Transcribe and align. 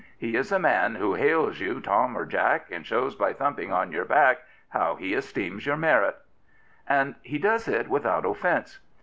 He 0.17 0.35
is 0.35 0.51
a 0.51 0.57
man 0.57 0.95
who 0.95 1.13
Hails 1.13 1.59
you 1.59 1.79
Tom" 1.79 2.17
or 2.17 2.25
Jack/' 2.25 2.71
And 2.71 2.83
shows 2.83 3.13
by 3.13 3.33
thumping 3.33 3.71
on 3.71 3.91
your 3.91 4.03
back 4.03 4.39
How 4.69 4.95
he 4.95 5.13
esteems 5.13 5.67
your 5.67 5.77
merit. 5.77 6.17
And 6.89 7.13
he 7.21 7.37
does 7.37 7.67
it 7.67 7.87
without 7.87 8.25
offence. 8.25 8.79